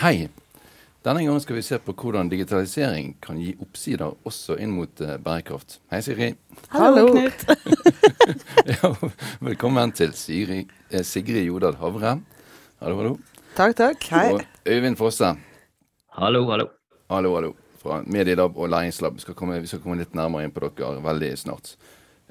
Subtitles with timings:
[0.00, 0.30] Hei.
[1.04, 5.18] Denne gangen skal vi se på hvordan digitalisering kan gi oppsider også inn mot uh,
[5.20, 5.74] bærekraft.
[5.92, 6.28] Hei, Siri.
[6.72, 7.44] Hallo, Knut.
[8.72, 8.90] ja,
[9.44, 12.14] velkommen til Siri, eh, Sigrid Jodal Havre.
[12.80, 13.12] Hallo, hallo.
[13.58, 14.08] Takk, takk.
[14.14, 14.24] Hei.
[14.38, 15.34] Og Øyvind Fosse.
[16.16, 16.70] Hallo, hallo.
[17.12, 17.52] Hallo, hallo.
[17.84, 19.20] Fra Medielab og Læringslab.
[19.20, 21.74] Vi skal komme, vi skal komme litt nærmere inn på dere veldig snart.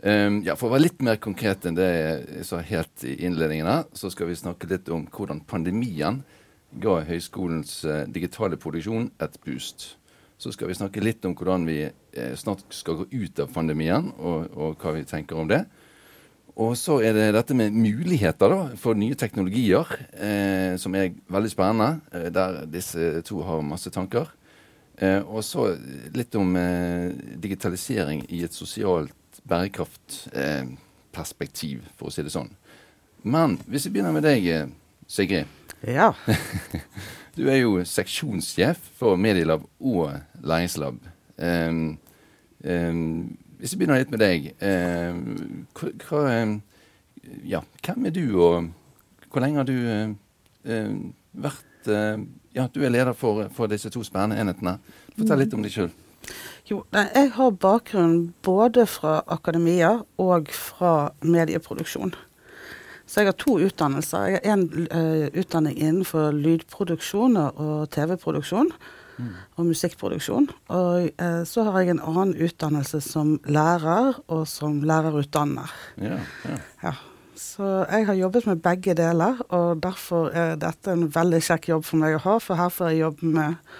[0.01, 3.69] Um, ja, For å være litt mer konkret enn det jeg sa helt i innledningen,
[3.69, 6.23] her, så skal vi snakke litt om hvordan pandemien
[6.77, 9.95] ga høyskolens eh, digitale produksjon et boost.
[10.39, 14.13] Så skal vi snakke litt om hvordan vi eh, snart skal gå ut av pandemien,
[14.17, 15.65] og, og, hva vi tenker om det.
[16.59, 21.51] Og så er det dette med muligheter da, for nye teknologier, eh, som er veldig
[21.51, 21.99] spennende.
[22.11, 24.25] Eh, der disse to har masse tanker.
[24.99, 25.77] Eh, og så
[26.15, 29.15] litt om eh, digitalisering i et sosialt
[29.47, 32.51] bærekraftperspektiv, for å si det sånn.
[33.23, 34.43] Men hvis vi begynner med deg,
[35.09, 35.45] Sigrid.
[35.87, 36.11] Ja.
[37.37, 40.11] du er jo seksjonssjef for Medielab og
[40.43, 40.99] Læringslab.
[41.37, 41.97] Um,
[42.63, 44.51] um, hvis vi begynner litt med deg.
[44.61, 45.65] Um,
[46.05, 46.21] hva,
[47.41, 48.69] ja, hvem er du, og
[49.31, 50.13] hvor lenge har du
[51.33, 52.21] vært uh,
[52.53, 54.77] Ja, du er leder for, for, disse to spennende enhetene.
[55.17, 55.91] Fortell litt om deg sjøl.
[56.69, 62.13] Jo, jeg har bakgrunn både fra akademia og fra medieproduksjon.
[63.09, 64.29] Så jeg har to utdannelser.
[64.29, 68.69] Jeg har én uh, utdanning innenfor lydproduksjon og TV-produksjon.
[69.19, 69.31] Mm.
[69.57, 70.47] Og musikkproduksjon.
[70.71, 75.73] Og uh, så har jeg en annen utdannelse som lærer og som lærerutdanner.
[75.97, 76.59] Ja, ja.
[76.83, 76.93] ja.
[77.39, 81.85] Så jeg har jobbet med begge deler, og derfor er dette en veldig kjekk jobb
[81.87, 82.33] for meg å ha.
[82.43, 83.77] For her får jeg jobbe med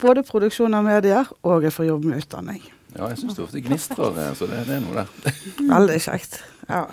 [0.00, 2.60] både produksjon av medier, og jeg får jobbe med utdanning.
[2.96, 5.40] Ja, jeg syns det ofte gnistrer, eh, så det, det er noe der.
[5.70, 6.40] veldig kjekt.
[6.68, 6.84] Ja.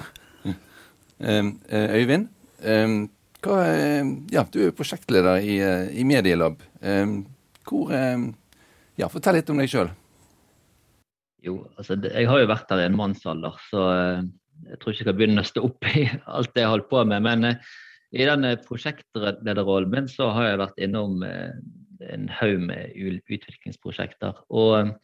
[1.19, 2.27] Ehm, eh, Øyvind,
[2.61, 3.07] ehm,
[3.41, 3.61] hva,
[4.31, 6.61] ja, du er prosjektleder i, eh, i Medielab.
[6.81, 7.25] Ehm,
[7.67, 7.91] hvor,
[8.97, 9.89] ja, fortell litt om deg sjøl.
[11.43, 14.21] Jo, altså jeg har jo vært her i en mannsalder, så eh,
[14.71, 16.07] jeg tror ikke jeg kan begynne å stå opp i
[16.37, 17.21] alt det jeg holdt på med.
[17.25, 17.45] Men
[18.11, 24.37] i den prosjektlederrollen min så har jeg vært innom en haug med utviklingsprosjekter.
[24.49, 24.95] Og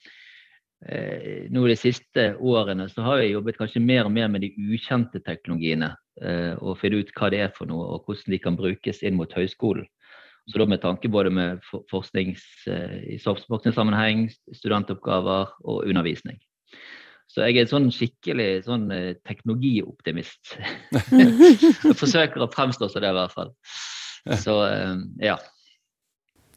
[0.87, 4.53] eh, nå de siste årene så har jeg jobbet kanskje mer og mer med de
[4.73, 5.93] ukjente teknologiene.
[6.21, 9.17] Eh, og finne ut hva det er for noe, og hvordan de kan brukes inn
[9.17, 9.87] mot høyskolen.
[10.51, 16.37] Så da med tanke både med forsknings, eh, i sammenheng, studentoppgaver og undervisning.
[17.31, 20.57] Så jeg er en sånn skikkelig sånn eh, teknologioptimist.
[21.15, 23.53] jeg forsøker å fremstå som det, i hvert fall.
[24.39, 24.53] Så
[25.19, 25.39] ja.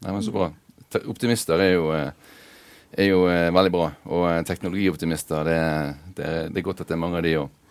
[0.03, 0.51] Nei, men Så bra.
[1.09, 1.89] Optimister er jo,
[3.05, 3.87] er jo veldig bra.
[4.09, 5.61] Og teknologioptimister, det,
[6.17, 7.63] det, det, er godt at det er mange av de òg.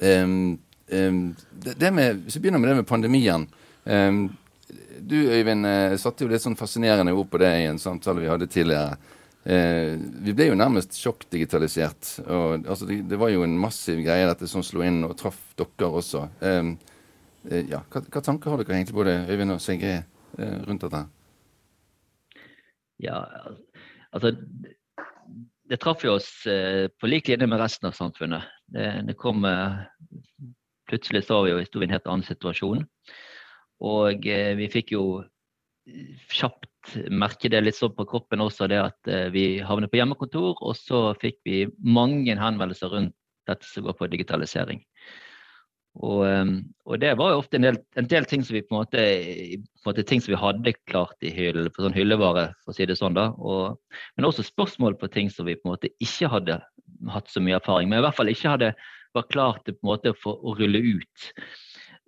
[0.00, 0.58] Um,
[0.92, 3.46] um, hvis vi begynner med det med pandemien.
[3.84, 4.28] Um,
[5.00, 8.30] du Øyvind uh, satte jo litt sånn fascinerende ord på det i en samtale vi
[8.30, 8.98] hadde tidligere.
[9.40, 12.20] Uh, vi ble jo nærmest sjokkdigitalisert.
[12.26, 15.40] og altså, det, det, var jo en massiv greie dette som slo inn og traff
[15.58, 16.26] dere også.
[16.44, 16.74] Uh,
[17.50, 20.04] ja, hva, hva, tanker har dere egentlig både Øyvind og Sigrid
[20.38, 21.00] rundt dette?
[23.00, 23.24] Ja,
[24.14, 24.34] altså
[25.70, 28.48] det traff jo oss på lik linje med resten av samfunnet.
[28.66, 29.44] Det, det kom
[30.90, 32.82] Plutselig så vi jo i en helt annen situasjon.
[33.86, 35.04] Og eh, vi fikk jo
[36.30, 40.58] kjapt merke det litt sånn på kroppen også, det at eh, vi havnet på hjemmekontor.
[40.58, 43.16] Og så fikk vi mange henvendelser rundt
[43.48, 44.82] dette som går på digitalisering.
[45.98, 46.52] Og, eh,
[46.86, 49.00] og, det var jo ofte en del, en del, ting som vi på en måte,
[49.00, 52.76] på en måte ting som vi hadde klart i hyll, på sånn hyllevare, for å
[52.76, 53.18] si det sånn.
[53.18, 53.30] da.
[53.38, 53.80] Og,
[54.16, 56.60] men også spørsmål på ting som vi på en måte ikke hadde
[57.10, 58.00] hatt så mye erfaring med.
[58.00, 58.74] I hvert fall ikke hadde
[59.16, 61.30] vært klart på en måte for å rulle ut.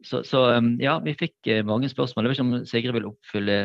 [0.02, 2.26] Så, så, um, ja, vi fikk eh, mange spørsmål.
[2.26, 3.58] Jeg vet ikke om Sigrid vil oppfylle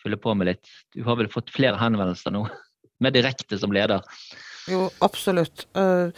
[0.00, 0.70] fylle på med litt.
[0.94, 2.44] Du har vel fått flere henvendelser nå,
[3.04, 4.04] med direkte som leder?
[4.70, 5.66] Jo, absolutt.
[5.76, 6.14] Uh,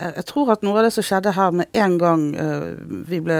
[0.00, 2.72] jeg tror at noe av det som skjedde her med en gang uh,
[3.06, 3.36] vi ble,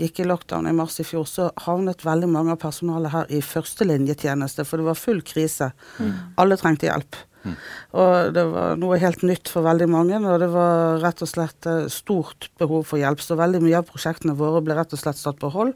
[0.00, 3.38] gikk i lockdown i mars i fjor, så havnet veldig mange av personalet her i
[3.44, 5.70] førstelinjetjeneste, for det var full krise.
[6.02, 6.12] Mm.
[6.42, 7.20] Alle trengte hjelp.
[7.44, 7.54] Mm.
[8.00, 11.66] Og det var noe helt nytt for veldig mange, og det var rett og slett
[11.70, 13.20] eh, stort behov for hjelp.
[13.22, 15.74] Så veldig mye av prosjektene våre ble rett og slett satt på hold.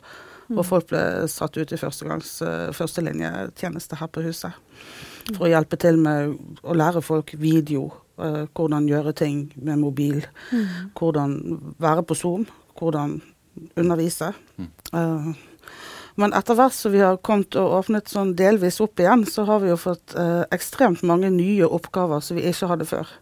[0.48, 4.52] Og folk ble satt ut i førstelinjetjeneste her på huset.
[5.34, 6.32] For å hjelpe til med
[6.64, 7.92] å lære folk video.
[8.18, 10.24] Uh, hvordan gjøre ting med mobil.
[10.50, 10.90] Mm.
[10.98, 11.36] Hvordan
[11.78, 12.48] være på Zoom.
[12.78, 13.20] Hvordan
[13.78, 14.32] undervise.
[14.92, 15.32] Uh,
[16.18, 19.62] men etter hvert som vi har kommet og åpnet sånn delvis opp igjen, så har
[19.62, 23.12] vi jo fått uh, ekstremt mange nye oppgaver som vi ikke hadde før.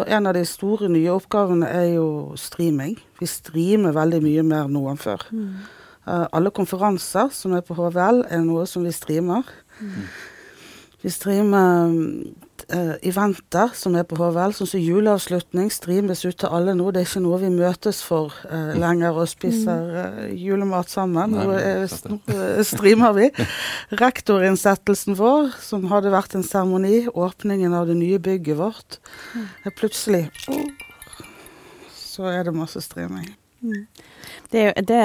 [0.00, 2.06] Og en av de store nye oppgavene er jo
[2.40, 2.98] streaming.
[3.20, 5.24] Vi streamer veldig mye mer nå enn før.
[5.32, 5.64] Mm.
[6.04, 9.48] Uh, alle konferanser som er på HVL, er noe som vi streamer.
[9.80, 10.06] Mm.
[11.02, 11.96] Vi streamer
[12.70, 15.70] uh, eventer som er på HVL, sånn som juleavslutning.
[15.72, 16.90] Streames ut til alle nå.
[16.92, 21.36] Det er ikke noe vi møtes for uh, lenger og spiser uh, julemat sammen.
[21.36, 21.56] Nå,
[22.68, 23.28] streamer vi.
[24.02, 28.98] Rektorinnsettelsen vår, som hadde vært en seremoni, åpningen av det nye bygget vårt,
[29.66, 30.26] er plutselig
[31.96, 33.30] Så er det masse streaming.
[34.50, 35.00] Det er, jo, det,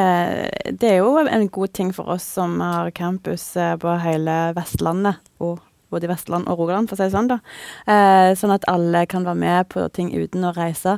[0.82, 5.62] det, er jo en god ting for oss som har campus på hele Vestlandet og
[5.94, 7.32] både i Vestland og Rogaland, for å si det sånn.
[7.32, 7.40] da.
[7.88, 10.98] Eh, sånn at alle kan være med på ting uten å reise.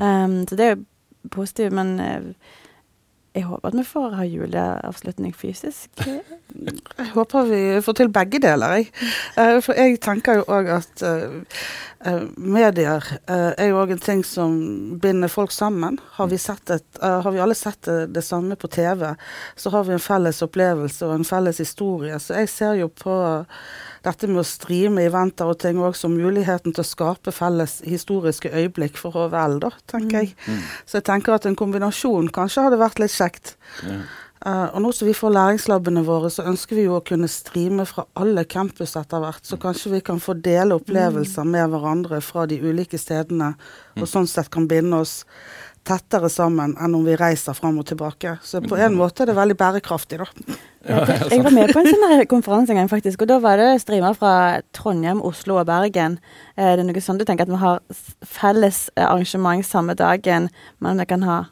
[0.00, 2.32] Um, så det er jo positivt, men eh,
[3.38, 5.90] jeg håper at vi får ha juleavslutning fysisk.
[6.98, 8.86] Jeg håper vi får til begge deler, jeg.
[9.36, 11.36] Uh, for jeg tenker jo òg at uh,
[12.08, 14.56] uh, medier er jo òg en ting som
[14.98, 16.00] binder folk sammen.
[16.16, 19.04] Har vi, et, har vi alle sett det, det, samme på TV,
[19.60, 22.18] så har vi en felles opplevelse og en felles historie.
[22.18, 23.20] Så jeg ser jo på
[24.06, 28.52] dette med å streame eventer og ting òg som muligheten til å skape felles historiske
[28.52, 30.32] øyeblikk for HVL, da, tenker jeg.
[30.46, 30.54] Mm.
[30.54, 30.70] mm.
[30.86, 33.56] Så jeg tenker at en kombinasjon kanskje hadde vært litt kjekt.
[33.86, 34.02] Ja.
[34.38, 37.82] Uh, og nå som vi får læringslabene våre, så ønsker vi jo å kunne streame
[37.90, 39.42] fra alle campus etter hvert.
[39.42, 41.50] Så kanskje vi kan få dele opplevelser mm.
[41.56, 43.50] med hverandre fra de ulike stedene,
[43.96, 44.10] og mm.
[44.12, 45.24] sånn sett kan binde oss
[45.88, 48.36] tettere sammen enn om vi reiser fram og tilbake.
[48.44, 50.58] Så på en måte er det veldig bærekraftig, da.
[50.88, 53.24] Ja, jeg var med på en sånn konferanse en gang, faktisk.
[53.24, 54.32] Og da var det streamer fra
[54.76, 56.18] Trondheim, Oslo og Bergen.
[56.56, 57.80] Eh, det er noe sånn du tenker at vi har
[58.24, 60.52] felles eh, arrangement samme dagen,
[60.84, 61.44] men vi kan ha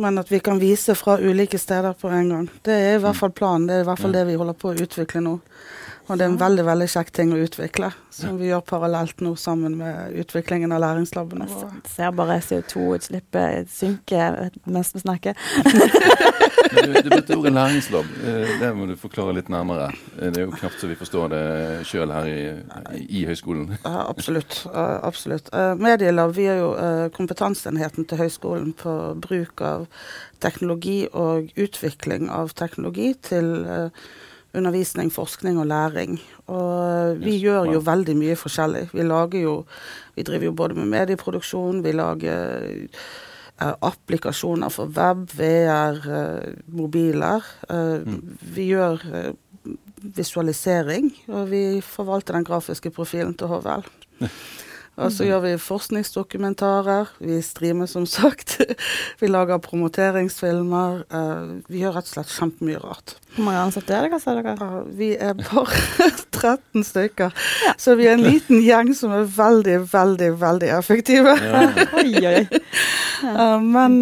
[0.00, 2.48] men at vi kan vise fra ulike steder på en gang.
[2.64, 3.66] Det er i hvert fall planen.
[3.68, 5.34] Det er i hvert fall det vi holder på å utvikle nå.
[6.06, 9.34] Og det er en veldig veldig kjekk ting å utvikle, som vi gjør parallelt nå
[9.40, 11.48] sammen med utviklingen av læringslabene.
[11.50, 14.30] Jeg ser bare CO2-utslippet synke
[14.70, 15.34] mens vi snakker.
[16.84, 18.04] du, du brukte ordet læringslab.
[18.24, 19.88] Eh, det må du forklare litt nærmere.
[20.18, 21.42] Eh, det er jo knapt så vi forstår det
[21.88, 22.38] sjøl her i,
[23.06, 23.76] i, høyskolen.
[23.82, 24.62] Ja, absolutt.
[24.74, 25.50] absolutt.
[25.54, 26.70] Eh, Medielab vi er jo
[27.16, 29.86] kompetanseenheten til høyskolen på bruk av
[30.42, 33.52] teknologi og utvikling av teknologi til
[34.56, 36.18] undervisning, forskning og læring.
[36.46, 37.42] Og vi yes.
[37.42, 38.88] gjør jo veldig mye forskjellig.
[38.92, 39.54] Vi lager jo
[40.16, 42.86] Vi driver jo både med medieproduksjon, vi lager
[43.60, 47.44] uh, applikasjoner for web, VR, uh, mobiler.
[47.68, 48.38] Uh, mm.
[48.40, 49.04] Vi gjør
[50.16, 53.84] visualisering, og vi forvalter den grafiske profilen til HVL.
[54.96, 57.10] Og så gjør vi forskningsdokumentarer.
[57.20, 58.56] Vi streamer, som sagt.
[59.20, 61.02] vi lager promoteringsfilmer.
[61.12, 63.18] Uh, vi gjør rett og slett kjempemye rart.
[63.34, 64.54] Hvor mange ansatte er dere, sa dere?
[64.56, 67.36] Uh, vi er bare 13 stykker.
[67.66, 67.76] Ja.
[67.76, 71.36] Så vi er en liten gjeng som er veldig, veldig, veldig effektive.
[71.44, 71.66] Ja.
[72.00, 72.64] oi, oi.
[73.20, 74.00] Uh, men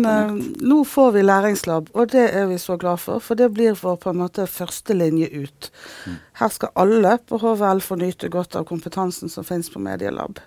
[0.63, 3.19] nå får vi læringslab, og det er vi så glad for.
[3.19, 5.73] For det blir vår på en måte førstelinje ut.
[6.07, 6.19] Mm.
[6.39, 10.39] Her skal alle på HVL få nyte godt av kompetansen som finnes på Medielab.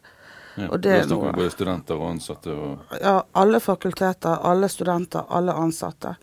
[0.58, 2.54] Ja, og det er noe både studenter og ansatte?
[2.54, 6.16] Og ja, alle fakulteter, alle studenter, alle ansatte.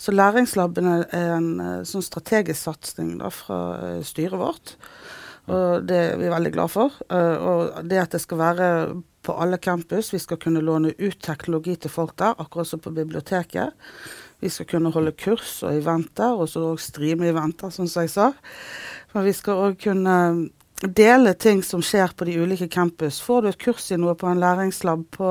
[0.00, 4.74] Så læringslabene er en eh, sånn strategisk satsing fra uh, styret vårt.
[5.52, 6.98] Og det er vi veldig glad for.
[7.08, 8.68] Uh, og det at det skal være
[9.22, 12.90] på alle campus, vi skal kunne låne ut teknologi til folk der, akkurat som på
[12.94, 13.78] biblioteket.
[14.42, 18.32] Vi skal kunne holde kurs og eventer, og så streame eventer, som jeg sa.
[19.14, 20.16] Men vi skal òg kunne
[20.88, 23.20] dele ting som skjer på de ulike campus.
[23.22, 25.30] Får du et kurs i noe på en læringslab på,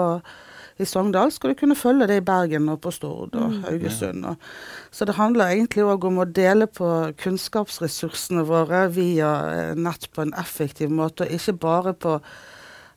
[0.81, 3.59] i Sogndal, skal du kunne følge det i Bergen og på Stord og mm.
[3.67, 4.25] Haugesund.
[4.25, 4.47] Og,
[4.91, 6.87] så det handler egentlig òg om å dele på
[7.21, 12.17] kunnskapsressursene våre via eh, nett på en effektiv måte, og ikke bare på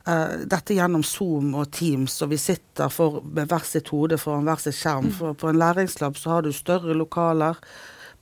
[0.05, 4.45] Uh, dette gjennom Zoom og Teams, og vi sitter for, med hver sitt hode foran
[4.45, 5.07] hver sitt skjerm.
[5.09, 5.15] Mm.
[5.17, 7.57] For på en læringslab så har du større lokaler,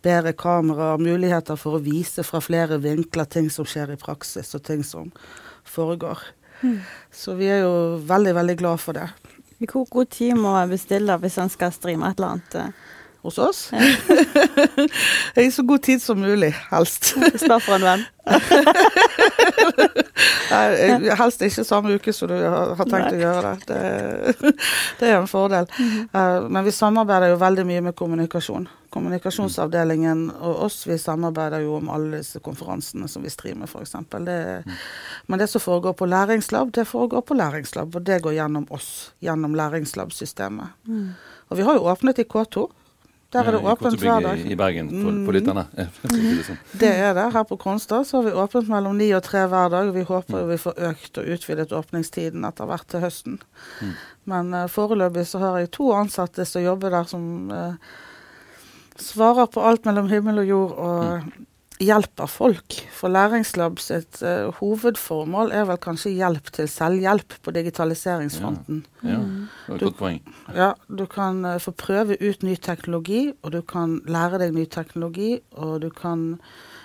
[0.04, 4.64] bedre kamera, muligheter for å vise fra flere vinkler ting som skjer i praksis, og
[4.68, 5.12] ting som
[5.64, 6.20] foregår.
[6.64, 6.80] Mm.
[7.12, 9.08] Så vi er jo veldig, veldig glad for det.
[9.64, 12.84] Hvor god tid må jeg bestille hvis en skal streame et eller annet?
[13.24, 13.70] Hos oss?
[13.72, 13.80] Ja.
[15.44, 17.14] I så god tid som mulig, helst.
[17.16, 18.04] Spør for en venn.
[20.52, 23.16] Nei, helst ikke samme uke som du har, tenkt Nei.
[23.16, 23.64] å gjøre det.
[23.72, 24.52] det.
[25.00, 25.72] Det er en fordel.
[25.80, 28.68] Eh, men vi samarbeider jo veldig mye med kommunikasjon.
[28.92, 33.96] Kommunikasjonsavdelingen og oss vi samarbeider jo om alle disse konferansene som vi streamer, f.eks.
[34.12, 39.14] Men det som foregår på læringslab, det foregår på læringslab, og det går gjennom oss.
[39.24, 40.76] Gjennom læringslabsystemet.
[41.48, 42.68] Og vi har jo åpnet i K2.
[43.34, 44.38] Der er det åpent hver dag.
[44.40, 45.26] I, I Bergen, for, Mm.
[45.26, 45.64] for lytterne.
[45.98, 46.60] for det sånn.
[46.86, 47.26] Er det.
[47.34, 49.88] Her på Kronstad så har vi åpent mellom ni og tre hver dag.
[49.90, 53.40] og Vi håper jo vi får økt og utvidet åpningstiden etter hvert til høsten.
[53.82, 53.94] Mm.
[54.26, 57.74] Men uh, foreløpig så har jeg to ansatte som jobber der, som uh,
[59.02, 61.34] svarer på alt mellom himmel og jord og
[61.82, 62.76] hjelper folk.
[62.94, 68.84] For Læringslab sitt uh, hovedformål er vel kanskje hjelp til selvhjelp på digitaliseringsfronten.
[69.04, 69.18] Ja, ja.
[69.24, 70.22] det var et Du- godt poeng.
[70.56, 74.66] Ja, du kan uh, få prøve ut ny teknologi, og du kan lære deg ny
[74.66, 76.40] teknologi, og du kan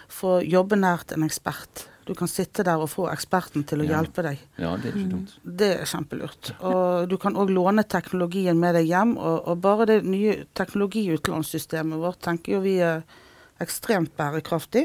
[0.09, 1.87] få jobbe nært en ekspert.
[2.09, 3.99] Du kan sitte der og få eksperten til å Ja.
[3.99, 4.39] hjelpe deg.
[4.57, 5.35] Ja, det er ikke dumt.
[5.45, 6.55] Det er kjempelurt.
[6.65, 12.01] Og du kan òg låne teknologien med deg hjem, og, og bare det nye teknologiutlånssystemet
[12.01, 13.03] vårt tenker jo vi er
[13.63, 14.85] ekstremt bærekraftig.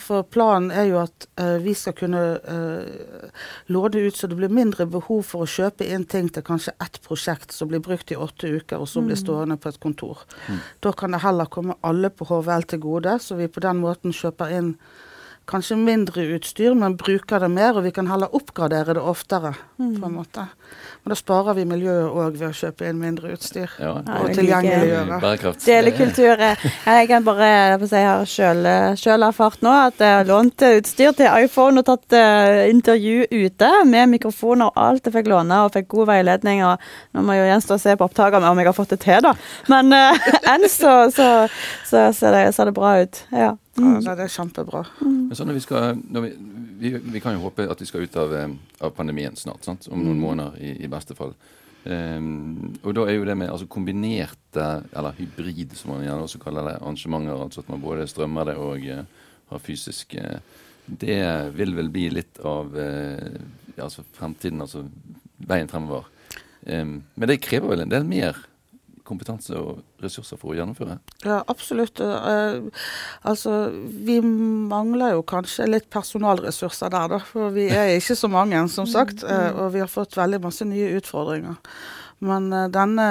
[0.00, 3.30] For planen er jo at uh, vi skal kunne uh,
[3.72, 7.00] låne ut så det blir mindre behov for å kjøpe inn ting til kanskje ett
[7.04, 10.26] prosjekt som blir brukt i åtte uker, og så blir stående på et kontor.
[10.84, 14.14] Da kan det heller komme alle på HVL til gode, så vi på den måten
[14.14, 14.74] kjøper inn
[15.50, 19.54] kanskje mindre utstyr, men bruker det mer, og vi kan heller oppgradere det oftere.
[19.76, 20.46] på en måte.
[21.02, 23.68] Men da sparer vi miljøet òg ved å kjøpe inn mindre utstyr.
[23.82, 25.18] Ja, Og tilgjengeliggjøre.
[25.66, 26.40] Delekultur.
[26.40, 28.64] eh, Jeg kan bare jeg har sjøl,
[28.96, 33.26] sjøl erfart nå at jeg har lånt eh, utstyr til iPhone og tatt uh, intervju
[33.32, 36.64] ute med mikrofoner og alt jeg fikk låne, og fikk god veiledning.
[36.64, 36.80] og
[37.12, 39.20] Nå må jeg jo gjenstå å se på opptakene om jeg har fått det til,
[39.26, 39.34] da.
[39.68, 41.28] Men uh, enn så, så,
[41.84, 43.22] så ser, det, ser det bra ut.
[43.34, 43.52] Ja.
[43.74, 44.84] Ja, det er kjempebra.
[45.02, 46.30] Men så når vi, skal, når vi,
[46.78, 48.54] vi, vi kan jo håpe at vi skal ut av, eh,
[48.86, 49.88] av pandemien snart, sant?
[49.90, 51.34] om noen måneder i, i beste fall.
[51.84, 56.40] Um, og da er jo det med altså kombinerte, eller hybrid som man gjerne også
[56.40, 60.38] kaller det, arrangementer, altså at man både strømmer det og uh, har fysisk uh,
[60.86, 61.18] Det
[61.56, 63.36] vil vel bli litt av uh,
[63.76, 64.86] altså fremtiden, altså
[65.44, 66.08] veien fremover.
[66.64, 68.38] Um, men det krever vel en del mer
[69.04, 70.98] kompetanse og ressurser for å gjennomføre?
[71.26, 72.00] Ja, absolutt.
[72.00, 72.56] Eh,
[73.28, 73.54] altså,
[74.08, 77.20] vi mangler jo kanskje litt personalressurser der, da.
[77.28, 79.22] For vi er ikke så mange, som sagt.
[79.24, 81.60] eh, og vi har fått veldig masse nye utfordringer.
[82.24, 83.08] Men eh, denne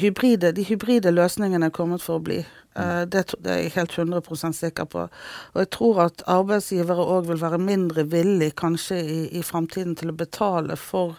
[0.00, 2.42] hybride, de hybride løsningene er kommet for å bli.
[2.74, 5.04] Eh, det, det er jeg helt 100% sikker på.
[5.52, 10.12] Og jeg tror at arbeidsgivere òg vil være mindre villig kanskje i, i fremtiden til
[10.12, 11.18] å betale for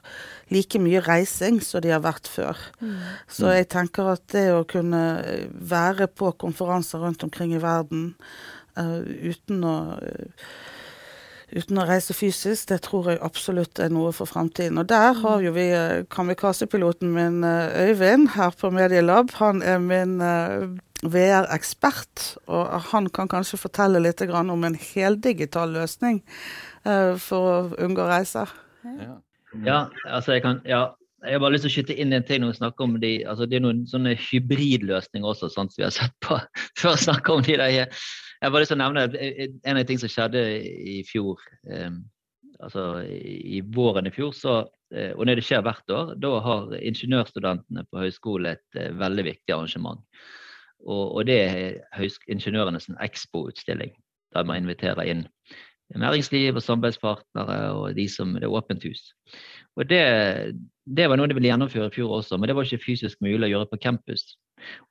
[0.53, 2.59] like mye reising som de har vært før.
[3.29, 8.13] Så jeg tenker at det å kunne eh, være på konferanser rundt omkring i verden
[8.77, 10.47] uh, uten å eh,
[11.53, 14.79] Uten å reise fysisk, det tror jeg absolutt er noe for fremtiden.
[14.81, 15.67] Og der har jo vi
[16.13, 19.35] kamikazepiloten min eh, Øyvind her på Medielab.
[19.37, 20.65] Han er min eh,
[21.03, 26.23] VR-ekspert, og han kan kanskje fortelle litt om en heldigital løsning
[26.85, 28.49] eh, for å unngå reiser.
[28.83, 29.19] Ja.
[29.61, 29.79] Ja,
[30.09, 32.55] altså jeg kan ja, jeg har bare lyst til å skyte inn en ting når
[32.55, 35.93] vi snakker om de, altså det er noen sånne hybridløsninger også, sånn som vi har
[35.95, 36.39] sett på
[36.79, 38.01] før å snakke om de der.
[38.43, 40.39] Jeg har bare lyst til å nevne en av de tingene som skjedde
[40.91, 41.39] i fjor,
[42.59, 44.55] altså i våren i fjor, så,
[44.91, 49.55] eh, og det skjer hvert år, da har ingeniørstudentene på høyskole et eh, veldig viktig
[49.55, 50.03] arrangement.
[50.83, 53.95] Og, og det er ingeniørenes Expo-utstilling,
[54.35, 55.23] der man inviterer inn
[55.95, 59.13] næringsliv og samarbeidspartnere og de som Det er åpent hus.
[59.79, 60.01] Og det,
[60.85, 63.47] det var noe de ville gjennomføre i fjor også, men det var ikke fysisk mulig
[63.47, 64.35] å gjøre på campus.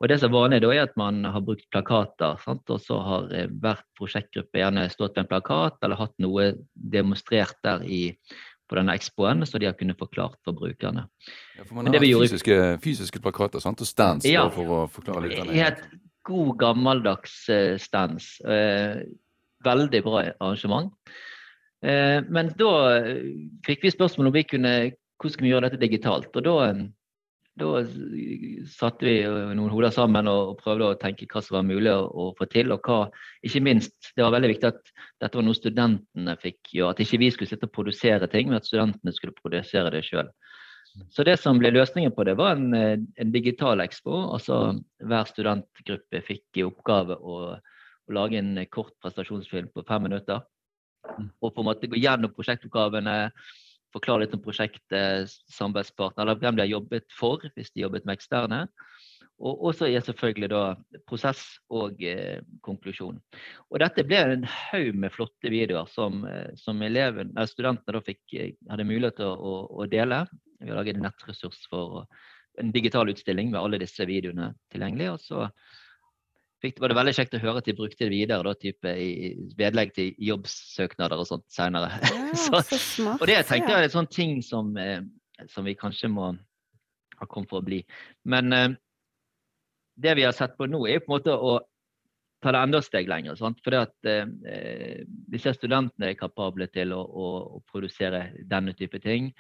[0.02, 2.64] Og det som er vanlig da er at man har brukt plakater, sant?
[2.68, 7.56] og så har eh, hvert prosjektgruppe gjerne stått ved en plakat eller hatt noe demonstrert
[7.64, 8.02] der i,
[8.68, 11.06] på denne expoen, så de har kunnet forklart for brukerne.
[11.56, 13.80] Ja, for man har gjorde- fysiske, fysiske plakater sant?
[13.80, 14.48] og stands Ja.
[14.50, 15.38] for å forklare litt.
[15.40, 15.54] av det.
[15.62, 15.82] Helt
[16.26, 18.40] god, gammeldags eh, stands.
[18.44, 19.02] Eh,
[19.64, 20.92] veldig bra arrangement.
[21.82, 23.22] Eh, men da eh,
[23.66, 24.72] fikk vi spørsmål om vi kunne,
[25.18, 26.28] hvordan skal vi gjøre dette digitalt.
[26.38, 26.84] Og da, eh,
[27.58, 27.82] da
[28.70, 32.46] satte vi noen hoder sammen og, prøvde å tenke hva som var mulig å, få
[32.52, 32.70] til.
[32.74, 33.08] Og hva,
[33.44, 36.94] ikke minst, det var veldig viktig at dette var noe studentene fikk gjøre.
[36.94, 40.30] At ikke vi skulle sitte og produsere ting, men at studentene skulle produsere det sjøl.
[41.08, 44.28] Så det som ble løsningen på det, var en, en digital expo.
[44.36, 50.44] altså Hver studentgruppe fikk i oppgave å, å lage en kort prestasjonsfilm på fem minutter.
[51.42, 53.16] Og på en måte gå gjennom prosjektoppgavene,
[53.92, 58.16] forklare litt om prosjektet, samarbeidspartner, eller hvem de har jobbet for, hvis de jobbet med
[58.16, 58.66] eksterne.
[59.42, 60.61] Og så er selvfølgelig da
[61.09, 61.40] prosess
[61.73, 63.16] og eh, konklusjon.
[63.73, 68.21] Og dette ble en haug med flotte videoer som, eh, som eleven, studentene da fikk,
[68.38, 70.21] eh, hadde mulighet til å, å, dele.
[70.61, 72.04] Vi har laget en nettressurs for
[72.62, 75.11] en digital utstilling med alle disse videoene tilgjengelig.
[75.16, 75.49] Og så
[76.62, 79.33] fikk, var det veldig kjekt å høre at de brukte det videre da, type i
[79.59, 81.99] vedlegg til jobbsøknader og sånt senere.
[82.07, 85.02] Ja, så, så smart, og det tenkte jeg er en sånn ting som, eh,
[85.52, 86.33] som vi kanskje må
[87.19, 87.83] ha kommet for å bli.
[88.31, 88.71] Men eh,
[90.02, 91.59] det vi har sett på nå, er på en måte å
[92.42, 93.37] ta det enda et steg lenger.
[93.38, 93.61] Sant?
[93.64, 97.26] Fordi at eh, disse studentene er kapable til å, å,
[97.59, 99.31] å, produsere denne type ting.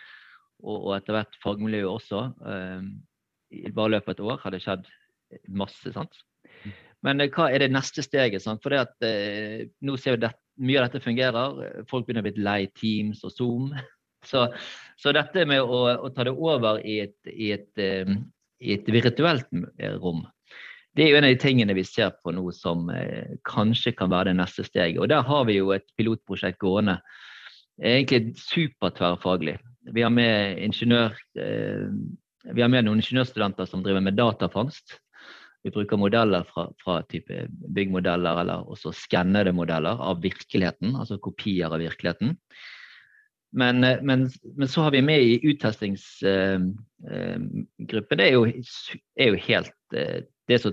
[0.62, 2.26] Og, og etter hvert fagmiljøet også.
[2.52, 4.86] Eh, I bare løpet av et år har det skjedd
[5.48, 5.94] masse.
[5.94, 6.22] sant?
[7.06, 8.44] Men eh, hva er det neste steget?
[8.44, 8.62] Sant?
[8.64, 11.82] For at, eh, nå ser vi at mye av dette fungerer.
[11.90, 13.72] Folk begynner å bli lei Teams og Zoom.
[14.22, 14.44] Så,
[15.02, 18.06] så dette med å, å, ta det over i et, i et, eh,
[18.62, 19.48] i et virtuelt
[19.98, 20.20] rom,
[20.96, 24.10] det er jo en av de tingene vi ser på nå som eh, kanskje kan
[24.12, 25.00] være det neste steget.
[25.00, 26.98] Og der har vi jo et pilotprosjekt gående.
[27.80, 29.56] Egentlig supertverrfaglig.
[29.96, 30.10] Vi eh,
[32.42, 34.98] vi har med noen ingeniørstudenter som driver med datafangst.
[35.62, 41.70] Vi bruker modeller fra, fra type byggmodeller eller også skannede modeller av virkeligheten, altså kopier
[41.70, 42.36] av virkeligheten.
[43.52, 46.76] Men, eh, men, men, så har vi med i uttestingsgruppen.
[47.08, 48.46] Eh, eh, det er jo,
[49.16, 50.72] er jo helt det er så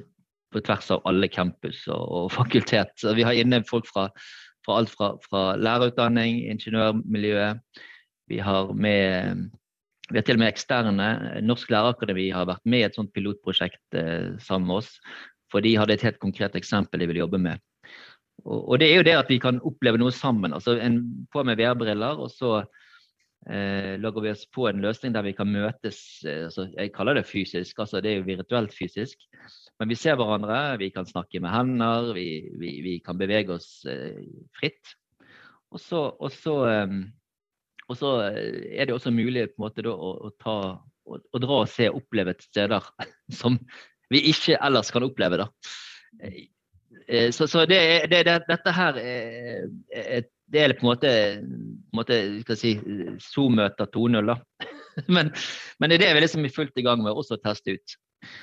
[0.53, 2.95] på tvers av alle campus og, og fakultet.
[2.97, 4.07] Så vi har inne folk fra,
[4.65, 7.59] fra alt fra, fra, lærerutdanning, ingeniørmiljøet.
[8.29, 9.49] Vi har med
[10.09, 11.09] vi har til og med eksterne.
[11.45, 14.95] Norsk lærerakademi har vært med i et sånt pilotprosjekt eh, sammen med oss.
[15.53, 17.61] For de hadde et helt konkret eksempel de ville jobbe med.
[18.45, 20.53] Og, og, det er jo det at vi kan oppleve noe sammen.
[20.55, 21.01] altså en,
[21.31, 22.53] På med VR-briller, og så
[23.49, 27.19] eh, lager vi oss på en løsning der vi kan møtes eh, altså Jeg kaller
[27.19, 29.27] det fysisk, altså det er jo virtuelt fysisk.
[29.79, 33.85] Men vi ser hverandre, vi kan snakke med hender, vi, vi, vi kan bevege oss
[33.89, 34.23] eh,
[34.57, 34.95] fritt.
[35.69, 36.99] Og så, og, så, eh,
[37.89, 40.55] og så, er det også mulig på en måte da, å, å, ta,
[41.09, 42.85] å, å dra og se og oppleve et steder
[43.41, 43.57] som
[44.13, 45.41] vi ikke ellers kan oppleve.
[45.41, 45.49] da.
[47.09, 47.79] Eh, så, så det,
[48.11, 52.75] det, det, dette her er, det er på en måte, på en måte skal si,
[53.31, 54.35] Zoom-møter 2.0.
[55.07, 55.29] Men,
[55.79, 57.93] men det er det vi liksom er fullt i gang med også å teste ut.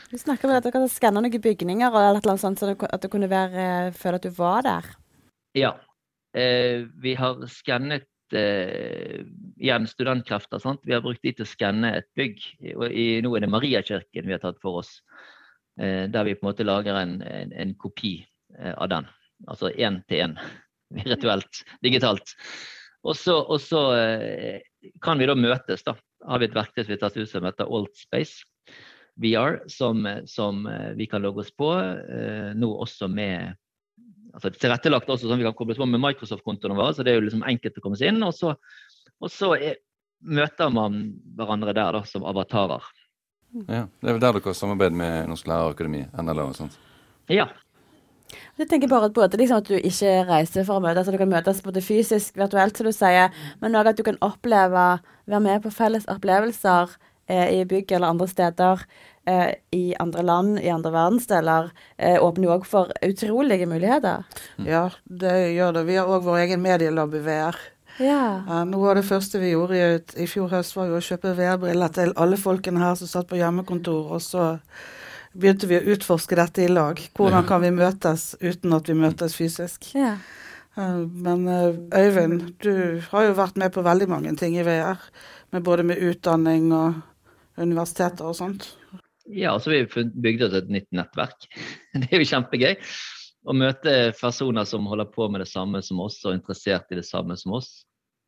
[0.09, 3.11] Du snakker om at dere kan skanne noen bygninger eller noe sånt, så at du
[3.13, 4.89] kunne være, eh, føle at du var der?
[5.59, 5.75] Ja.
[6.33, 9.23] Eh, vi har skannet eh,
[9.61, 10.59] igjen studentkrefter.
[10.63, 10.83] Sant?
[10.85, 12.43] Vi har brukt de til å skanne et bygg.
[12.75, 14.99] Og i, nå er det Mariakirken vi har tatt for oss.
[15.81, 18.19] Eh, der vi på en måte lager en, en, en kopi
[18.59, 19.09] eh, av den.
[19.47, 20.39] Altså én til én
[21.07, 22.35] virtuelt, digitalt.
[23.07, 24.61] Og så, eh,
[25.03, 25.97] kan vi da møtes, da.
[26.27, 28.47] Har vi et verktøy som vi tatt ut som heter Altspace
[29.23, 31.71] VR, som, som, eh, vi kan logge oss på.
[31.77, 33.55] Eh, nå også med
[34.37, 37.27] altså tilrettelagt også sånn vi kan kobles på med Microsoft-kontoene våre, så det er jo
[37.27, 38.23] liksom enkelt å komme seg inn.
[38.27, 38.55] Og så,
[39.19, 39.81] og så er,
[40.21, 41.03] møter man
[41.39, 42.85] hverandre der da, som avatarer.
[43.67, 46.77] Ja, Det er vel der dere har samarbeid med Norsk Lærerakademi, NLA og sånt?
[47.33, 47.49] Ja,
[48.57, 51.21] jeg tenker bare at både liksom at du ikke reiser for å møtes, at du
[51.21, 54.87] kan møtes både fysisk, virtuelt, som du sier, men òg at du kan oppleve,
[55.29, 56.97] være med på felles opplevelser
[57.29, 58.87] eh, i bygg eller andre steder
[59.75, 64.27] i andre land, i andre verdensdeler, eh, åpner jo òg for utrolige muligheter.
[64.63, 65.87] Ja, det gjør det.
[65.89, 67.59] Vi har òg vår egen medielab i VR.
[67.99, 68.65] Ja.
[68.69, 71.95] noe av det første vi gjorde i, i fjor høst, var jo å kjøpe VR-briller
[71.97, 74.51] til alle folkene her som satt på hjemmekontor, og så
[75.37, 77.01] begynte vi å utforske dette i lag.
[77.17, 79.89] Hvordan kan vi møtes uten at vi møtes fysisk?
[79.97, 80.17] Ja.
[80.77, 85.01] Eh, men eh, Øyvind, du har jo vært med på veldig mange ting i VR.
[85.55, 87.01] Med både med utdanning og
[87.57, 88.69] universiteter og sånt.
[89.29, 91.49] Ja, så vi bygde oss et nytt nettverk.
[92.01, 92.77] Det er jo kjempegøy.
[93.47, 97.07] Å møte personer som holder på med det samme som oss, og interessert i det
[97.07, 97.85] samme som oss.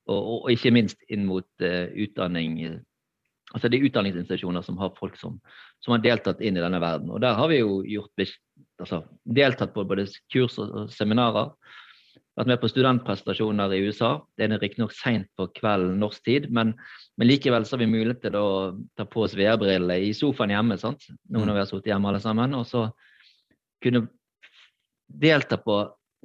[0.08, 2.61] Og, og ikke minst inn mot uh, utdanning,
[3.52, 5.37] altså de utdanningsinstitusjoner som har folk som,
[5.84, 7.11] som, har deltatt inn i denne verden.
[7.12, 8.24] Og der har vi jo gjort,
[8.80, 11.52] altså, deltatt på både kurs og, og seminarer.
[12.38, 14.12] Vært med på studentprestasjoner i USA.
[14.38, 16.70] Det er riktignok seint på kvelden norsk tid, men,
[17.18, 18.48] men, likevel så har vi mulighet til å
[18.94, 20.77] ta på oss VR-brillene i sofaen hjemme.
[20.79, 21.09] sant?
[21.27, 22.55] Nå når vi har sittet hjemme alle sammen.
[22.55, 22.85] Og så
[23.83, 24.07] kunne
[25.09, 25.81] delta på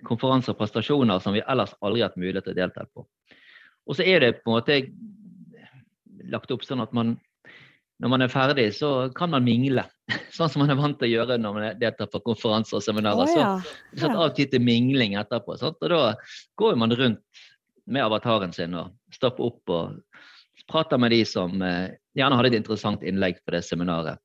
[0.06, 3.08] konferanser og prestasjoner som vi ellers aldri har hatt mulighet til å delta på.
[3.90, 4.80] Og så er det på en måte
[6.30, 7.18] lagt opp sånn at man
[8.04, 9.86] når man er ferdig, så kan man mingle.
[10.36, 13.30] Sånn som man er vant til å gjøre når man deltar på konferanser og seminarer.
[13.32, 13.52] Oh, ja.
[13.94, 15.56] Så satt av tid til mingling etterpå.
[15.62, 15.80] Sant?
[15.80, 16.02] Og da
[16.60, 17.44] går man rundt
[17.88, 22.60] med avataren sin og stopper opp og prater med de som eh, gjerne hadde et
[22.60, 24.20] interessant innlegg på det seminaret.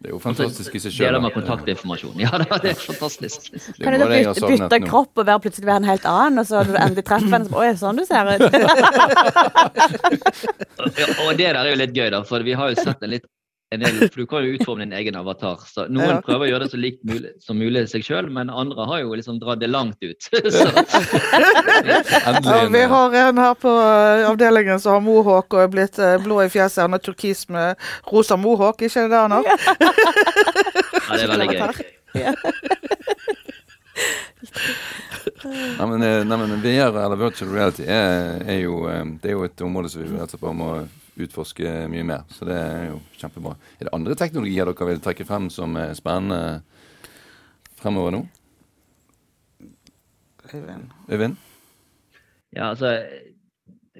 [0.00, 1.22] Det er jo fantastisk i seg Deler sjøl.
[1.26, 2.20] med kontaktinformasjon.
[2.24, 3.50] Ja, det er fantastisk.
[3.52, 6.46] Det Kan du da bytte, bytte kropp og være plutselig være en helt annen, og
[6.48, 8.40] så når du endelig treffer henne, så Oi, sånn du ser ut.
[10.96, 13.12] Ja, og det der er jo litt gøy, da, for vi har jo sett en
[13.12, 13.26] litt
[13.78, 15.60] del, for Du kan jo utforme din egen avatar.
[15.70, 16.20] så Noen Ja.
[16.26, 19.14] prøver å gjøre det så likt mulig, som mulig seg sjøl, men andre har jo
[19.14, 20.18] liksom dratt det langt ut.
[20.50, 20.66] så,
[22.42, 26.18] Ja, vi har en her på eh, avdelingen som har mohawk og er blitt eh,
[26.18, 26.82] blå i fjeset.
[26.82, 27.76] Han har turkis med
[28.10, 29.44] rosa mohawk, ikke det det han har?
[29.46, 31.60] ja, det er veldig gøy.
[35.44, 38.82] Nei, men, eh, nei, men VR eller virtual reality er, er, jo,
[39.22, 40.70] det er jo et område som vi slett bare må
[41.24, 42.26] utforske mye mer.
[42.32, 43.54] Så det er jo kjempebra.
[43.78, 46.60] Er det andre teknologier dere vil trekke frem som er spennende
[47.80, 48.22] fremover nå?
[50.50, 50.88] Øyvind.
[51.10, 51.36] Øyvind?
[52.56, 52.96] Ja, altså,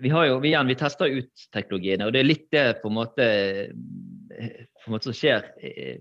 [0.00, 2.90] vi har jo, vi, igjen, vi tester ut teknologiene, og det er litt det på
[2.90, 3.26] en måte,
[3.70, 6.00] på en måte som skjer eh,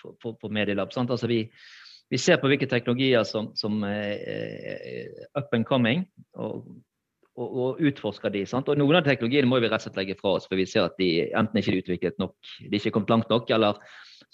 [0.00, 0.92] på, på, på Medielab.
[0.94, 1.12] Sant?
[1.14, 1.44] Altså, vi,
[2.10, 6.02] vi ser på hvilke teknologier som, som er up and coming,
[6.34, 6.66] og,
[7.34, 8.44] og, og utforsker de.
[8.48, 8.68] Sant?
[8.70, 10.86] Og Noen av teknologiene må vi rett og slett legge fra oss, for vi ser
[10.88, 13.80] at de enten ikke er utviklet nok, de er ikke kommet langt nok, eller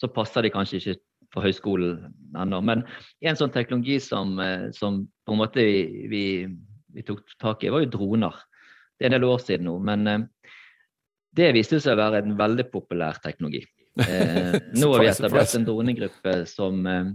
[0.00, 0.98] så passer de kanskje ikke
[1.30, 2.60] for høyskolen ennå.
[2.66, 2.84] Men
[3.22, 6.24] en sånn teknologi som, eh, som på en måte vi, vi,
[6.96, 8.38] vi tok tak i, var jo droner.
[8.98, 10.54] Det er en del år siden nå, men eh,
[11.38, 13.64] det viste seg å være en veldig populær teknologi.
[14.00, 17.08] Eh, nå har vi etablert en dronegruppe som, eh,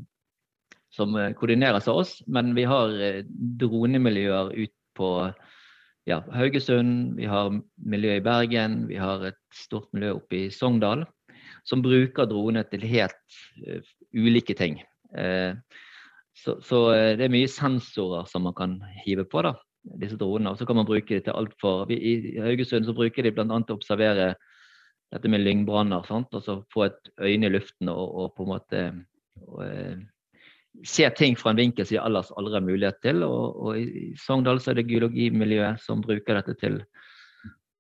[0.94, 2.92] som koordineres av oss, men vi har
[3.64, 5.08] dronemiljøer ut på
[6.06, 11.06] ja, Haugesund, vi har miljø i Bergen, vi har et stort miljø oppe i Sogndal
[11.66, 13.82] som bruker droner til helt uh,
[14.14, 14.80] ulike ting.
[15.18, 15.58] Uh,
[16.36, 18.74] så, så eh, det er mye sensorer som man kan
[19.06, 19.54] hive på, da,
[20.02, 20.52] disse dronene.
[20.52, 23.32] Og så kan man bruke det til alt for vi, I Haugesund så bruker de
[23.32, 23.46] bl.a.
[23.48, 24.26] til å observere
[25.16, 26.04] dette med lyngbranner.
[26.04, 28.84] Og så få et øyne i luften og, og på en måte
[29.46, 29.64] og,
[30.84, 33.24] se ting fra en vinkel som de ellers aldri har mulighet til.
[33.28, 36.80] Og, og i Sogndal så er det geologimiljøet som bruker dette til,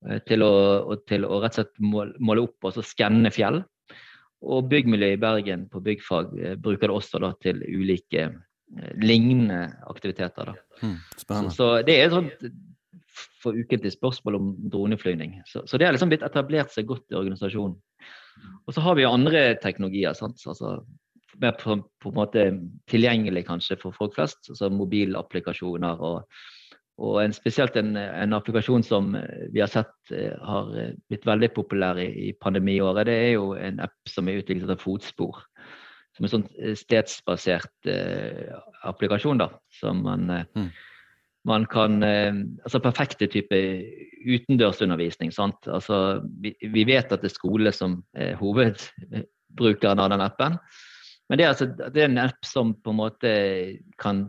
[0.08, 3.62] eh, til, å, til å rett og slett måle, måle opp og skanne fjell.
[4.46, 9.66] Og byggmiljøet i Bergen på byggfag eh, bruker det også da, til ulike eh, lignende
[9.90, 10.54] aktiviteter.
[10.54, 10.86] Da.
[10.86, 12.48] Mm, Så, så det er sånt
[13.16, 15.40] for ukentlig spørsmål om droneflygning.
[15.48, 17.78] Så, så det har liksom blitt etablert seg godt i organisasjonen.
[18.66, 20.16] Og så har vi jo andre teknologier.
[20.18, 20.42] Sant?
[20.50, 20.80] Altså,
[21.42, 22.46] mer på, på en måte
[22.92, 24.50] tilgjengelig kanskje for folk flest.
[24.52, 26.38] Altså mobilapplikasjoner og,
[27.04, 29.12] og en, spesielt en, en applikasjon som
[29.52, 30.72] vi har sett eh, har
[31.10, 33.08] blitt veldig populær i, i pandemiåret.
[33.10, 35.44] Det er jo en app som er utviklet av Fotspor.
[36.16, 38.56] Som en sånn eh, stedsbasert eh,
[38.88, 40.70] applikasjon da, som man eh, Mm.
[41.46, 43.58] man kan Altså perfekte type
[44.26, 45.32] utendørsundervisning.
[45.32, 45.68] sant?
[45.68, 50.58] Altså, vi, vi vet at det er skole som er hovedbrukeren av den appen.
[51.30, 53.30] Men det er, altså, det er en app som på en måte
[54.02, 54.26] kan,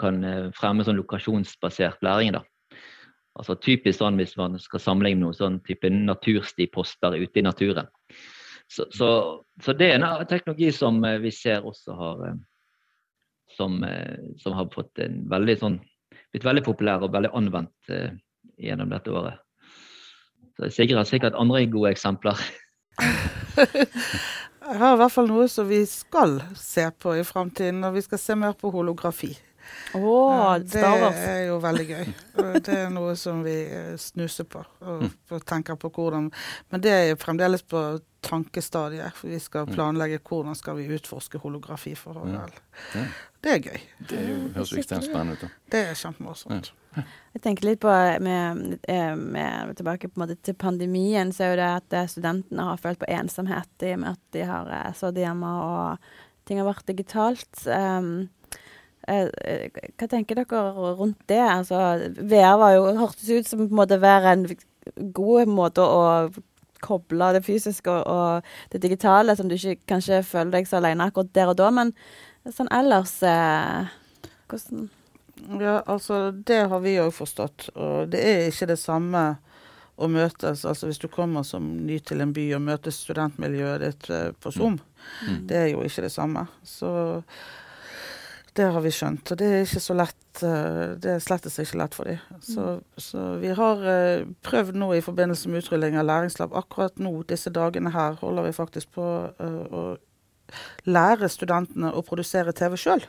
[0.00, 2.34] kan eh, fremme sånn lokasjonsbasert læring.
[2.36, 2.42] da.
[3.36, 7.88] Altså Typisk sånn hvis man skal sammenligne noe sånn type naturstiposter ute i naturen.
[8.68, 9.08] Så, så,
[9.62, 12.38] så det er en teknologi som eh, vi ser også har eh,
[13.56, 13.78] som,
[14.42, 15.76] som har fått en veldig sånn
[16.34, 17.92] blitt veldig populær og veldig anvendt
[18.60, 19.38] gjennom dette året.
[20.58, 22.42] Så Sigrid har sikkert andre gode eksempler.
[24.66, 28.00] Jeg har i hvert fall noe som vi skal se på i framtiden, og vi
[28.02, 29.30] skal se mer på holografi.
[29.94, 32.10] Ja, det er jo veldig gøy.
[32.36, 36.28] Det er noe som vi eh, snuser på og, og tenker på hvordan
[36.72, 37.82] Men det er jo fremdeles på
[38.26, 39.14] tankestadiet.
[39.16, 43.06] For vi skal planlegge hvordan skal vi utforske holografi for vår Ja.
[43.46, 43.80] Det er gøy.
[44.10, 45.56] Det er høres ekstremt spennende ut.
[45.70, 46.72] Det er kjempemorsomt.
[46.96, 47.92] Jeg tenker litt på
[48.24, 52.08] med, eh, med, Tilbake på en måte til pandemien, så er jo det at eh,
[52.08, 56.08] studentene har følt på ensomhet i og med at de har eh, sittet hjemme og
[56.46, 57.66] ting har vært digitalt.
[57.66, 58.45] Um, eh, eh,
[59.06, 60.62] hva tenker dere
[60.98, 61.38] rundt det?
[61.38, 61.78] Altså,
[62.18, 64.46] VR var jo, hørtes ut som på en være en
[65.14, 66.02] god måte å
[66.82, 71.08] koble det fysiske og, og det digitale, som du ikke kanskje føler deg så alene
[71.08, 71.70] akkurat der og da.
[71.74, 71.94] Men
[72.52, 73.94] sånn ellers eh,
[74.46, 74.88] Hvordan
[75.60, 77.70] Ja, altså det har vi òg forstått.
[77.74, 79.24] Og det er ikke det samme
[79.96, 80.64] å møtes.
[80.68, 84.52] Altså hvis du kommer som ny til en by og møter studentmiljøet ditt eh, på
[84.54, 84.78] Zoom.
[85.26, 85.42] Mm.
[85.50, 86.46] Det er jo ikke det samme.
[86.64, 86.90] Så
[88.56, 89.32] det har vi skjønt.
[89.32, 92.40] Og det er ikke så lett eh, Det er slettes ikke lett for dem.
[92.44, 92.66] Så,
[93.00, 96.56] så vi har eh, prøvd nå i forbindelse med utrulling av læringslab.
[96.56, 99.86] Akkurat nå, disse dagene her, holder vi faktisk på eh, å
[100.86, 103.02] lære studentene å produsere TV sjøl.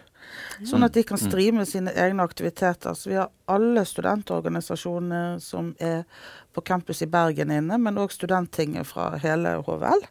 [0.65, 2.97] Sånn at de kan streame sine egne aktiviteter.
[2.97, 6.03] Så vi har alle studentorganisasjonene som er
[6.58, 10.06] på campus i Bergen inne, men òg Studenttinget fra hele HVL.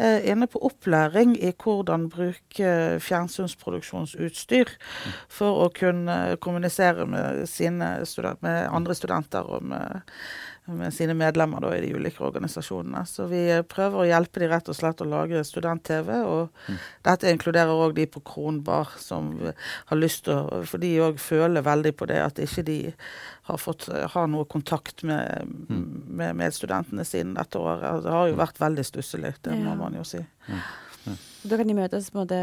[0.00, 2.70] Eh, inne på opplæring i hvordan bruke
[3.04, 4.72] fjernsynsproduksjonsutstyr
[5.28, 7.98] for å kunne kommunisere med, sine
[8.40, 10.02] med andre studenter og med
[10.64, 13.02] med sine medlemmer da, i de ulike organisasjonene.
[13.08, 16.12] Så vi prøver å hjelpe de rett og slett å lage student-TV.
[16.24, 16.78] Og mm.
[17.04, 21.66] dette inkluderer òg de på Kronbar som har lyst til å For de òg føler
[21.66, 22.78] veldig på det at ikke de
[23.50, 25.84] har fått har noe kontakt med, mm.
[26.16, 28.04] med medstudentene sine dette året.
[28.06, 30.22] Det har jo vært veldig stusslig, det må man jo si.
[30.48, 30.62] Ja.
[31.04, 31.18] Ja.
[31.44, 32.40] Da kan de møtes på en måte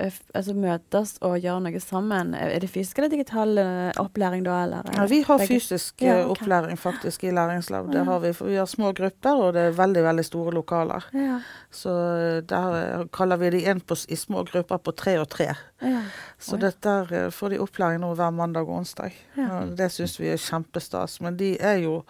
[0.00, 2.32] altså møtes og gjøre noe sammen?
[2.38, 4.58] Er det fysisk eller digital eh, opplæring da?
[4.66, 4.88] Eller?
[4.96, 6.30] Ja, vi har fysisk ja, okay.
[6.34, 7.90] opplæring faktisk i læringslab.
[7.92, 11.08] Det har vi, for vi har små grupper, og det er veldig veldig store lokaler.
[11.16, 11.38] Ja.
[11.70, 15.28] Så eh, der eh, kaller vi de inn på, i små grupper på tre og
[15.32, 15.52] tre.
[15.82, 16.02] Ja.
[16.38, 19.16] Så dette får de opplæring nå hver mandag og onsdag.
[19.76, 21.20] det syns vi er kjempestas.
[21.20, 22.02] Men de er jo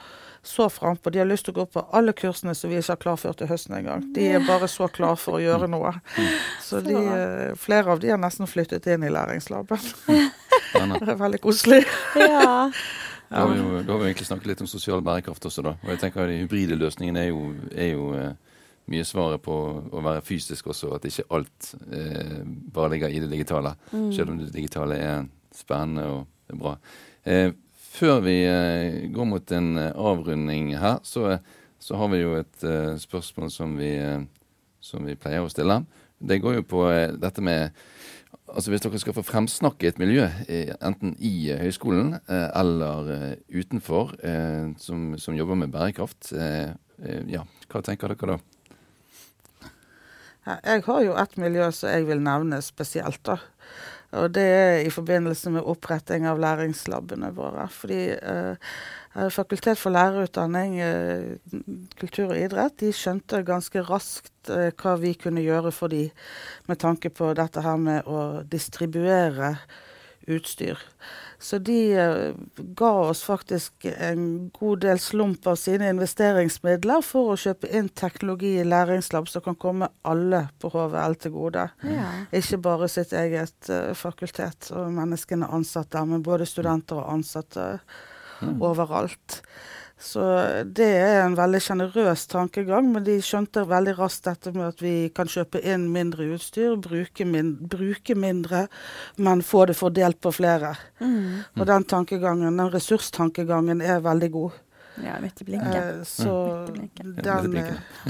[0.43, 1.11] så frampå.
[1.11, 3.51] De har lyst til å gå på alle kursene som vi ikke har klarført til
[3.51, 4.05] høsten engang.
[4.15, 5.95] De er bare så klar for å gjøre noe.
[6.67, 9.79] Så de, eh, flere av de har nesten flyttet inn i læringslaben.
[10.99, 11.85] det er veldig koselig.
[12.17, 12.71] ja.
[13.33, 15.77] Da har, vi jo, da har vi egentlig snakket litt om sosial bærekraft også, da.
[15.85, 18.33] Og jeg tenker at De hybride løsningene er jo, er jo eh,
[18.91, 19.55] mye svaret på
[19.93, 20.95] å være fysisk også.
[20.97, 23.77] At ikke alt eh, bare ligger i det digitale.
[23.93, 24.11] Mm.
[24.17, 26.77] Selv om det digitale er spennende og er bra.
[27.25, 27.51] Eh,
[27.93, 31.39] før vi eh, går mot en eh, avrunding her, så,
[31.83, 33.91] så har vi jo et uh, spørsmål som vi,
[34.83, 35.83] som vi, pleier å stille.
[36.23, 36.87] Det går jo på
[37.19, 37.83] dette med
[38.53, 40.27] Altså Hvis dere skal få fremsnakke et miljø,
[40.85, 44.13] enten i høyskolen eller utenfor,
[44.83, 46.35] som, som, jobber med bærekraft,
[47.33, 48.37] ja, hva tenker dere da?
[50.47, 53.21] Jeg har jo et miljø som jeg vil nevne spesielt.
[53.27, 53.39] da.
[54.13, 57.69] Og det er i forbindelse med oppretting av læringslabene våre.
[57.73, 58.75] Fordi eh,
[59.33, 61.63] Fakultet for lærerutdanning, eh,
[62.01, 66.13] kultur og idrett, de skjønte ganske raskt eh, hva vi kunne gjøre for dem
[66.69, 69.55] med tanke på dette her med å distribuere
[70.27, 70.79] utstyr.
[71.43, 77.39] Så de uh, ga oss faktisk en god del slump av sine investeringsmidler for å
[77.41, 81.67] kjøpe inn teknologi i læringslab som kan komme alle på HVL til gode.
[81.83, 82.09] Ja.
[82.31, 87.67] Ikke bare sitt eget uh, fakultet og menneskene ansatte der, men både studenter og ansatte
[88.41, 88.61] mm.
[88.63, 89.43] overalt.
[90.03, 90.23] Så
[90.67, 94.95] det er en veldig sjenerøs tankegang, men de skjønte veldig raskt dette med at vi
[95.15, 98.65] kan kjøpe inn mindre utstyr, bruke, min, bruke mindre,
[99.23, 100.75] men få det fordelt på flere.
[100.99, 101.47] Mm.
[101.55, 104.61] Og den tankegangen, den ressurstankegangen, er veldig god.
[105.01, 105.73] Ja, midt i blinken.
[105.73, 106.35] Eh, så
[106.69, 106.91] mm.
[107.23, 107.55] den,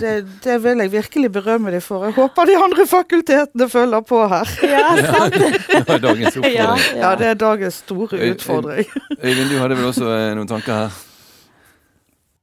[0.00, 2.08] det, det, vil jeg virkelig berømme dem for.
[2.08, 4.56] Jeg håper de andre fakultetene følger på her.
[4.72, 5.38] Ja, sant?
[5.38, 6.36] det er dagens.
[6.42, 8.86] Ja, ja, det er dagens store utfordring.
[9.20, 11.00] Øyvind, du hadde vel også eh, noen tanker her?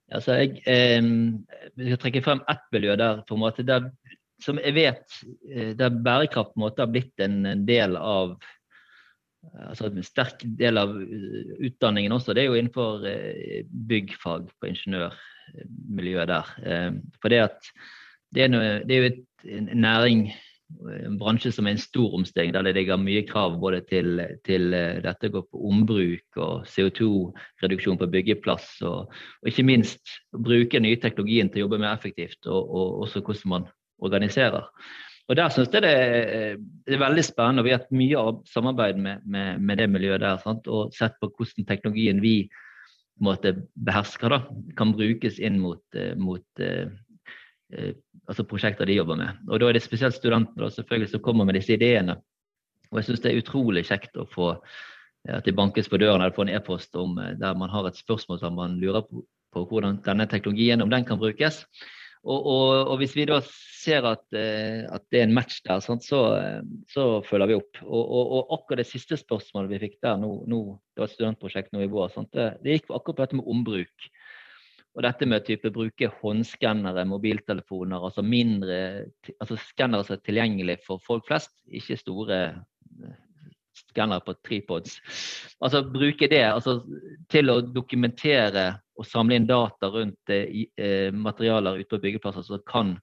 [0.09, 1.09] Altså, jeg, eh,
[1.77, 3.91] jeg skal trekke frem ett miljø der, på en måte, der,
[4.43, 5.19] som jeg vet
[5.51, 8.39] eh, der bærekraft på en måte har blitt en, del av
[9.69, 12.35] altså En sterk del av eh, utdanningen også.
[12.35, 16.53] Det er jo innenfor eh, byggfag på ingeniørmiljøet der.
[17.21, 17.71] For det, at
[18.35, 19.25] det er, noe, det er jo et,
[19.73, 20.27] næring
[21.03, 24.73] en bransje som er en stor omstilling, der det ligger mye krav både til, til
[24.75, 30.99] eh, dette går på ombruk og CO2-reduksjon på byggeplass, og, og, ikke minst bruke nye
[31.01, 33.67] teknologien til å jobbe mer effektivt, og, og også hvordan man
[33.99, 34.69] organiserer.
[35.29, 36.55] Og Der synes jeg det er,
[36.87, 37.63] det er veldig spennende.
[37.65, 40.39] Vi har hatt mye av samarbeid med, med, med, det miljøet der.
[40.41, 40.65] Sant?
[40.65, 42.49] Og sett på hvordan teknologien vi
[43.21, 44.39] måte, behersker, da,
[44.79, 47.08] kan brukes inn mot, eh, mot eh, Eh,
[47.69, 49.41] altså prosjekter de jobber med.
[49.49, 52.17] Og Da er det spesielt studenter selvfølgelig som kommer med disse ideene.
[52.89, 56.23] Og jeg syns det er utrolig kjekt å få eh, at det bankes på døren
[56.23, 59.23] eller få en e-post om eh, der man har et spørsmål som man lurer på,
[59.53, 61.63] på hvordan denne teknologien om den kan brukes.
[62.19, 63.37] Og, og, og hvis vi da
[63.79, 66.19] ser at, at, det er en match der, sant, så,
[66.91, 67.79] så, følger vi opp.
[67.85, 70.59] Og, og, akkurat det siste spørsmålet vi fikk der nå, nå
[70.91, 73.47] det var et studentprosjekt nå i vår, sant, det, det, gikk akkurat på dette med
[73.53, 74.09] ombruk.
[74.97, 78.79] Og dette med å bruke håndskannere, mobiltelefoner, altså mindre
[79.37, 83.17] altså skannere som er tilgjengelig for folk flest, ikke store eh,
[83.79, 84.97] skannere på tripods.
[85.61, 86.79] Altså bruke det altså,
[87.31, 92.65] til å dokumentere og samle inn data rundt eh, eh materialer ute på byggeplasser som
[92.67, 92.95] kan,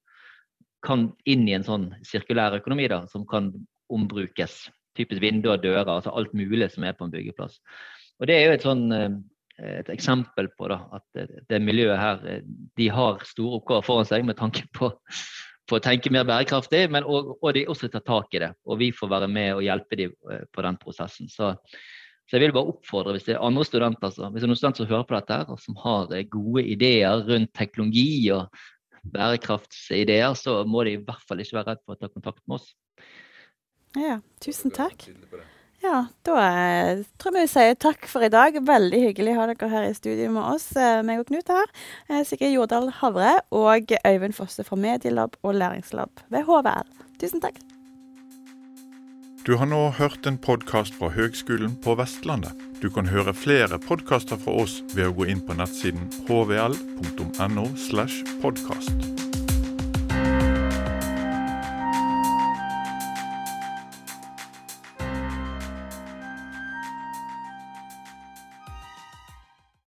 [0.85, 3.53] kan, inn i en sånn sirkulær økonomi, da, som kan
[3.93, 4.67] ombrukes.
[4.97, 7.61] Typisk vinduer dører, altså alt mulig som er på en byggeplass.
[8.21, 9.17] Og Det er jo et sånn eh,
[9.59, 14.27] et eksempel på da, at det, miljøet her eh, de har store oppgaver foran seg
[14.29, 14.91] med tanke på,
[15.67, 18.53] på å tenke mer bærekraftig, men og, og de også tar tak i det.
[18.69, 20.15] Og vi får være med og hjelpe dem
[20.53, 21.33] på den prosessen.
[21.33, 21.55] Så,
[22.29, 24.61] så jeg vil bare oppfordre, hvis det er andre studenter, så, hvis det er noen
[24.61, 28.51] studenter som hører på dette, her, og som har gode ideer rundt teknologi og
[29.15, 32.61] bærekraftsideer, så må de i hvert fall ikke være redd for å ta kontakt med
[32.61, 32.73] oss.
[33.97, 35.09] Ja, tusen takk.
[35.87, 38.57] Ja, da eh, tror jeg vi sier takk for i dag.
[38.67, 41.71] Veldig hyggelig å ha dere her i studio med oss, eh, meg og Knut her.
[42.11, 46.91] Eh, Sigrid Jordal Havre og Øyvind Fosse fra Medielab og Læringslab ved HVL.
[47.23, 47.61] Tusen takk.
[49.47, 52.57] Du har nå hørt en podkast fra Høgskolen på Vestlandet.
[52.83, 57.69] Du kan høre flere podkaster fra oss ved å gå inn på nettsiden hvl.no.
[57.79, 59.16] slash podkast.